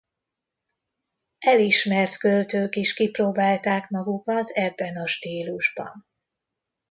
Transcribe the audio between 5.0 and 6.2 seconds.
stílusban.